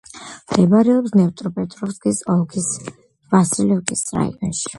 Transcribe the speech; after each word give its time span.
მდებარეობს 0.51 1.13
დნეპროპეტროვსკის 1.15 2.23
ოლქის 2.37 2.71
ვასილკოვკის 3.37 4.05
რაიონში. 4.19 4.69